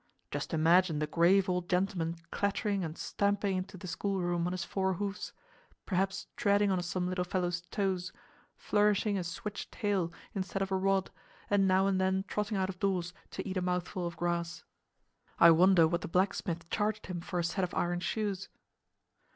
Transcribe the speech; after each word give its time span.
Just 0.31 0.51
imagine 0.51 0.97
the 0.97 1.05
grave 1.05 1.47
old 1.47 1.69
gentleman 1.69 2.15
clattering 2.31 2.83
and 2.83 2.97
stamping 2.97 3.55
into 3.55 3.77
the 3.77 3.85
schoolroom 3.85 4.47
on 4.47 4.51
his 4.51 4.63
four 4.63 4.93
hoofs, 4.95 5.31
perhaps 5.85 6.25
treading 6.35 6.71
on 6.71 6.81
some 6.81 7.07
little 7.07 7.23
fellow's 7.23 7.61
toes, 7.69 8.11
flourishing 8.57 9.15
his 9.15 9.27
switch 9.27 9.69
tail 9.69 10.11
instead 10.33 10.63
of 10.63 10.71
a 10.71 10.75
rod 10.75 11.11
and 11.51 11.67
now 11.67 11.85
and 11.85 12.01
then 12.01 12.23
trotting 12.27 12.57
out 12.57 12.67
of 12.67 12.79
doors 12.79 13.13
to 13.29 13.47
eat 13.47 13.57
a 13.57 13.61
mouthful 13.61 14.07
of 14.07 14.17
grass! 14.17 14.63
I 15.39 15.51
wonder 15.51 15.87
what 15.87 16.01
the 16.01 16.07
blacksmith 16.07 16.67
charged 16.71 17.05
him 17.05 17.21
for 17.21 17.37
a 17.37 17.43
set 17.43 17.63
of 17.63 17.75
iron 17.75 17.99
shoes. 17.99 18.49